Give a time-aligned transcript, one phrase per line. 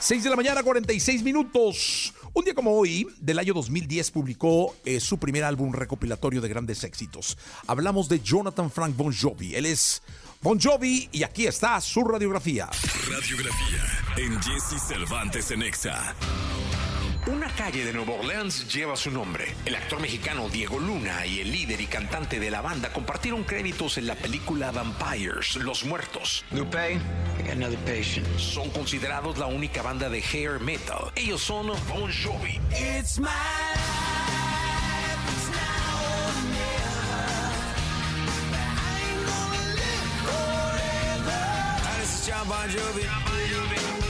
[0.00, 2.14] 6 de la mañana, 46 minutos.
[2.32, 6.84] Un día como hoy, del año 2010, publicó eh, su primer álbum recopilatorio de grandes
[6.84, 7.36] éxitos.
[7.66, 9.54] Hablamos de Jonathan Frank Bon Jovi.
[9.54, 10.02] Él es
[10.40, 12.70] Bon Jovi y aquí está su radiografía.
[13.10, 13.84] Radiografía
[14.16, 16.14] en Jesse Cervantes en Exa.
[17.26, 19.54] Una calle de Nueva Orleans lleva su nombre.
[19.66, 23.98] El actor mexicano Diego Luna y el líder y cantante de la banda compartieron créditos
[23.98, 26.44] en la película Vampires, Los Muertos.
[26.50, 28.26] Lupe, I got another patient.
[28.38, 31.12] Son considerados la única banda de hair metal.
[31.14, 32.58] Ellos son Bon Jovi.
[32.70, 33.28] It's my
[42.48, 44.09] Bon Jovi.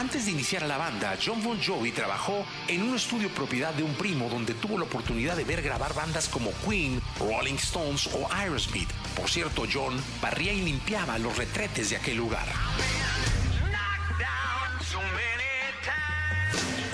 [0.00, 3.92] Antes de iniciar la banda, John Bon Jovi trabajó en un estudio propiedad de un
[3.92, 8.88] primo donde tuvo la oportunidad de ver grabar bandas como Queen, Rolling Stones o Aerosmith.
[9.14, 12.48] Por cierto, John barría y limpiaba los retretes de aquel lugar.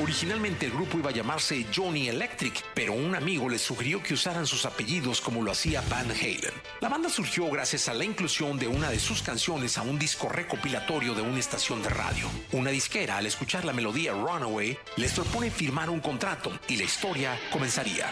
[0.07, 4.47] Originalmente el grupo iba a llamarse Johnny Electric, pero un amigo les sugirió que usaran
[4.47, 6.55] sus apellidos como lo hacía Van Halen.
[6.81, 10.29] La banda surgió gracias a la inclusión de una de sus canciones a un disco
[10.29, 12.31] recopilatorio de una estación de radio.
[12.53, 17.37] Una disquera, al escuchar la melodía Runaway, les propone firmar un contrato y la historia
[17.51, 18.07] comenzaría.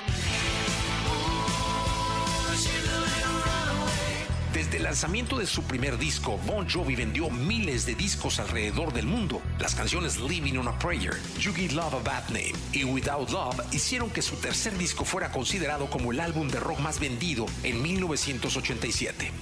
[4.85, 9.41] El lanzamiento de su primer disco, Bon Jovi vendió miles de discos alrededor del mundo.
[9.59, 13.63] Las canciones Living on a Prayer, You Give Love a Bad Name y Without Love
[13.73, 17.81] hicieron que su tercer disco fuera considerado como el álbum de rock más vendido en
[17.83, 19.33] 1987.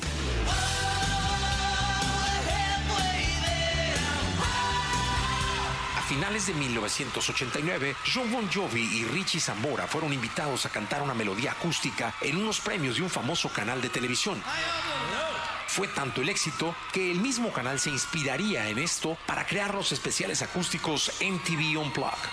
[5.98, 11.14] A finales de 1989, John Bon Jovi y Richie Zambora fueron invitados a cantar una
[11.14, 14.40] melodía acústica en unos premios de un famoso canal de televisión.
[15.74, 19.90] Fue tanto el éxito que el mismo canal se inspiraría en esto para crear los
[19.90, 22.28] especiales acústicos MTV Unplugged.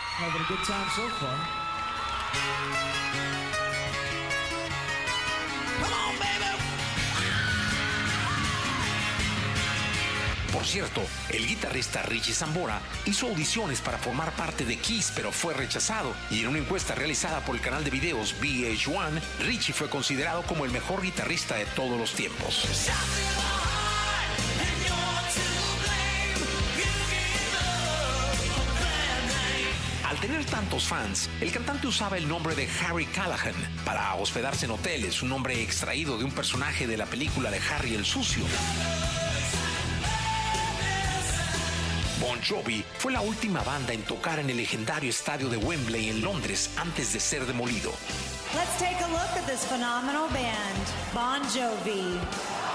[10.52, 15.54] Por cierto, el guitarrista Richie Zambora hizo audiciones para formar parte de Kiss, pero fue
[15.54, 16.14] rechazado.
[16.32, 20.66] Y en una encuesta realizada por el canal de videos VH1, Richie fue considerado como
[20.66, 22.68] el mejor guitarrista de todos los tiempos.
[30.04, 33.54] Al tener tantos fans, el cantante usaba el nombre de Harry Callahan
[33.86, 37.94] para hospedarse en hoteles, un nombre extraído de un personaje de la película de Harry
[37.94, 38.44] el Sucio.
[42.20, 46.22] Bon Jovi fue la última banda en tocar en el legendario estadio de Wembley en
[46.22, 47.92] Londres antes de ser demolido.
[48.54, 52.20] Let's take a look at this phenomenal band, Bon Jovi.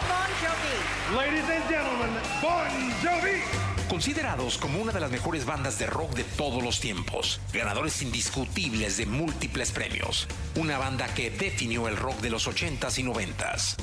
[0.08, 1.14] Bon Jovi.
[1.14, 2.10] Ladies and gentlemen,
[2.40, 3.42] Bon Jovi.
[3.88, 8.96] Considerados como una de las mejores bandas de rock de todos los tiempos, ganadores indiscutibles
[8.96, 10.26] de múltiples premios,
[10.56, 13.76] una banda que definió el rock de los 80s y 90s.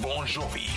[0.00, 0.68] Bon Jovi.